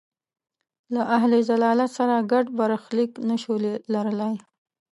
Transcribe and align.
له 0.93 1.01
اهل 1.17 1.31
ضلالت 1.51 1.91
سره 1.97 2.15
ګډ 2.31 2.45
برخلیک 2.59 3.11
نه 3.29 3.35
شو 3.41 3.53
لرلای. 3.93 4.35